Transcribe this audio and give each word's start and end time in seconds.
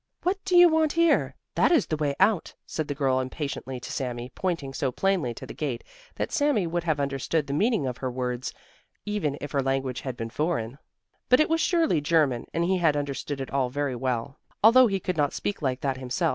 "What 0.23 0.43
do 0.45 0.57
you 0.57 0.67
want 0.67 0.93
here? 0.93 1.35
That 1.53 1.71
is 1.71 1.85
the 1.85 1.95
way 1.95 2.15
out," 2.19 2.55
said 2.65 2.87
the 2.87 2.95
girl 2.95 3.19
impatiently 3.19 3.79
to 3.81 3.91
Sami, 3.91 4.31
pointing 4.33 4.73
so 4.73 4.91
plainly 4.91 5.31
to 5.35 5.45
the 5.45 5.53
gate 5.53 5.83
that 6.15 6.31
Sami 6.31 6.65
would 6.65 6.83
have 6.85 6.99
understood 6.99 7.45
the 7.45 7.53
meaning 7.53 7.85
of 7.85 7.97
her 7.97 8.09
words 8.09 8.51
even 9.05 9.37
if 9.39 9.51
her 9.51 9.61
language 9.61 10.01
had 10.01 10.17
been 10.17 10.31
foreign. 10.31 10.79
But 11.29 11.39
it 11.39 11.49
was 11.51 11.61
surely 11.61 12.01
German, 12.01 12.47
and 12.51 12.63
he 12.65 12.79
had 12.79 12.97
understood 12.97 13.39
it 13.39 13.51
all 13.51 13.69
very 13.69 13.95
well, 13.95 14.39
although 14.63 14.87
he 14.87 14.99
could 14.99 15.17
not 15.17 15.33
speak 15.33 15.61
like 15.61 15.81
that 15.81 15.97
himself. 15.97 16.29